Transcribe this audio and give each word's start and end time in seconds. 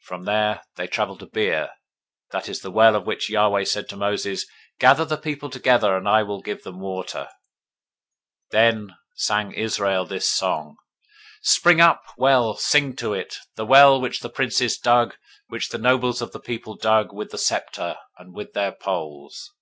021:016 0.00 0.04
From 0.04 0.24
there 0.26 0.62
they 0.76 0.86
traveled 0.86 1.20
to 1.20 1.24
Beer: 1.26 1.70
that 2.30 2.46
is 2.46 2.60
the 2.60 2.70
well 2.70 2.94
of 2.94 3.06
which 3.06 3.30
Yahweh 3.30 3.64
said 3.64 3.88
to 3.88 3.96
Moses, 3.96 4.44
Gather 4.78 5.06
the 5.06 5.16
people 5.16 5.48
together, 5.48 5.96
and 5.96 6.06
I 6.06 6.22
will 6.24 6.42
give 6.42 6.62
them 6.62 6.78
water. 6.78 7.22
021:017 8.50 8.50
Then 8.50 8.96
sang 9.16 9.52
Israel 9.52 10.04
this 10.04 10.30
song: 10.30 10.76
"Spring 11.40 11.80
up, 11.80 12.02
well; 12.18 12.54
sing 12.58 12.94
to 12.96 13.14
it: 13.14 13.30
021:018 13.56 13.56
the 13.56 13.64
well, 13.64 13.98
which 13.98 14.20
the 14.20 14.28
princes 14.28 14.76
dug, 14.76 15.14
which 15.48 15.70
the 15.70 15.78
nobles 15.78 16.20
of 16.20 16.32
the 16.32 16.40
people 16.40 16.74
dug, 16.76 17.10
with 17.14 17.30
the 17.30 17.38
scepter, 17.38 17.96
and 18.18 18.34
with 18.34 18.52
their 18.52 18.72
poles." 18.72 19.52